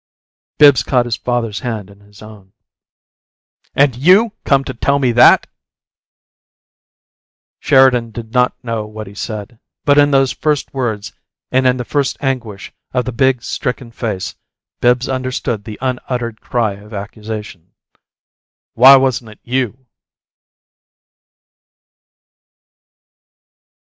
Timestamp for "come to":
4.45-4.73